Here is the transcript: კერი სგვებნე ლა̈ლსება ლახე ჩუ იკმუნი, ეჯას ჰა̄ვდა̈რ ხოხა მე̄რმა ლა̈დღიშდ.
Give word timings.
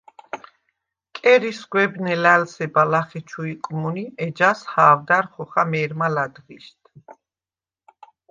კერი 1.17 1.49
სგვებნე 1.59 2.13
ლა̈ლსება 2.23 2.83
ლახე 2.91 3.21
ჩუ 3.29 3.41
იკმუნი, 3.53 4.05
ეჯას 4.25 4.59
ჰა̄ვდა̈რ 4.71 5.25
ხოხა 5.31 5.63
მე̄რმა 5.71 6.07
ლა̈დღიშდ. 6.15 6.81